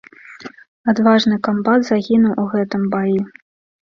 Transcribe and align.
Адважны 0.93 1.37
камбат 1.47 1.85
загінуў 1.91 2.33
у 2.45 2.47
гэтым 2.55 2.81
баі. 2.95 3.19